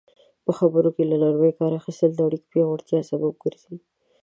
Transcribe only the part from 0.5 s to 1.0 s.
خبرو